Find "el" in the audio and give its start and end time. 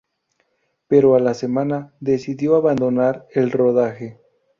3.35-3.51